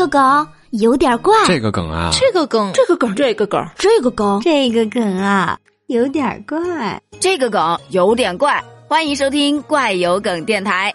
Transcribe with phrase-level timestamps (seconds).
[0.00, 8.64] 个梗有点怪，这个梗啊，这个梗，这个梗，这个梗，这个梗，这个梗啊，有点怪，这个梗有点怪。
[8.88, 10.94] 欢迎收听怪有梗电台。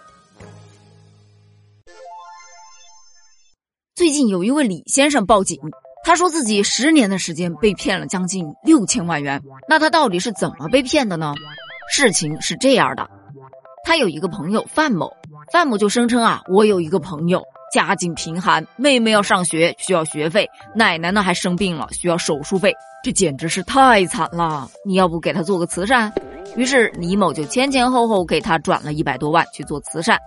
[3.94, 5.60] 最近有一位李先生报警，
[6.04, 9.40] 他说自己十年的时间被骗了将近六千万元。
[9.68, 11.32] 那他到底是怎么被骗的呢？
[11.92, 13.08] 事情是这样的，
[13.84, 15.12] 他有一个朋友范某，
[15.52, 17.44] 范某就声称啊，我有一个朋友。
[17.76, 24.66] 家境贫寒，妹妹要上学需要学费，奶奶呢还生病了需要手术费，这简直是太惨了！
[24.86, 26.10] 你要不给他做个慈善？
[26.56, 30.18] 于是李某就前前后后给他转了一百多万去做慈善，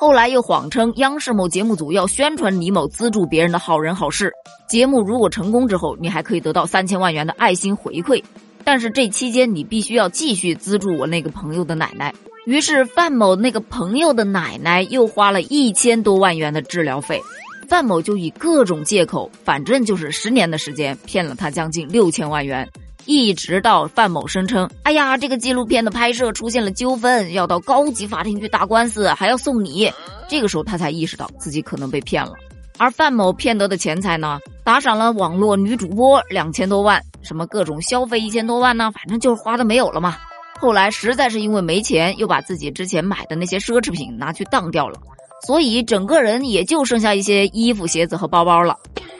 [0.00, 4.32] 后来又谎称央视某节目组要宣传李某资助别人的好人好事，
[4.66, 8.24] 节目如果成功之后，你还可以得到三千万元的爱心回馈，
[8.64, 12.12] 但是这期间你必须要继续资助我那个朋友的奶奶。
[12.48, 17.20] 于是范某那个朋友的奶奶又花了一千多万元的治疗费，
[17.68, 22.66] 范某就以各种借口，反正就是十年的时间骗了他将近六千万元，
[23.04, 29.92] 一直到范某声称：“哎呀，这个纪录片的拍摄出现了纠纷，要到高级法庭去打官司，还要送礼。”
[30.26, 32.32] 这个时候他才意识到自己可能被骗了。
[32.78, 40.16] 而范某骗得的钱财呢，打赏了网络女主播两千多万，什么各种消费一千多万呢，反正就是花的没有了嘛。
[40.60, 44.98] 后来实在是因为没钱，又把自己之前买的那些奢侈品拿去当掉了，
[45.46, 48.76] 所以整个人也就剩下一些衣服、鞋子和包包了。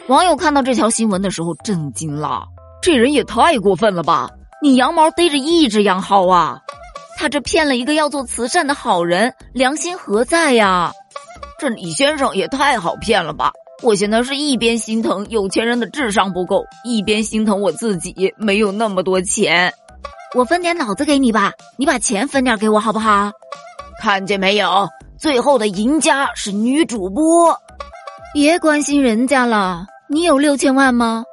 [0.08, 2.45] 网友看到这条新闻的时候震惊了，
[2.83, 4.28] 这人也太过分了吧！
[4.61, 6.58] 你羊毛逮着一只羊薅啊！
[7.19, 10.92] 他这骗了一个要做慈善的好人，良心何在呀？
[11.61, 13.52] 这李先生也太好骗了吧！
[13.83, 19.73] 我现在是一边心疼有钱人的智商不够，一边心疼我自己没有那么多钱。
[20.34, 23.32] 我分点脑子给你吧，你把钱分点给我好不好？
[24.02, 27.58] 看见没有，最后的赢家是女主播。
[28.34, 31.24] 别关心人家了，你有六千万吗？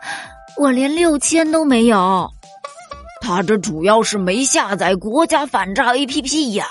[0.58, 2.30] 我连六千都没有。
[3.20, 6.66] 他这主要是没下载国家反诈 APP 呀。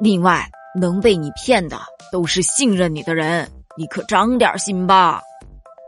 [0.00, 0.48] 另外，
[0.80, 1.76] 能被你骗的
[2.12, 5.20] 都是信任你的人，你可长点心吧。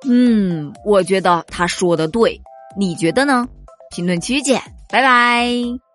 [0.09, 2.39] 嗯，我觉得他说的对，
[2.77, 3.47] 你觉得呢？
[3.95, 4.61] 评论区见。
[4.91, 5.90] 拜拜。